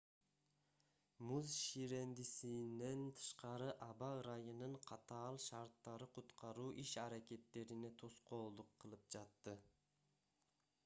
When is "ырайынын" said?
4.21-4.73